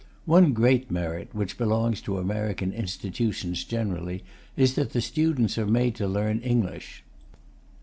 One 0.25 0.53
great 0.53 0.89
merit, 0.89 1.29
which 1.31 1.59
belongs 1.59 2.01
to 2.01 2.17
American 2.17 2.73
institutions 2.73 3.63
generally, 3.63 4.23
is 4.57 4.73
that 4.73 4.93
the 4.93 4.99
students 5.01 5.59
are 5.59 5.67
made 5.67 5.93
to 5.97 6.07
learn 6.07 6.39
English. 6.39 7.03